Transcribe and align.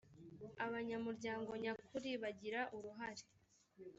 abanyamuryango 0.65 1.51
nyakuri 1.63 2.11
bagira 2.21 2.61
uruhare 2.77 3.23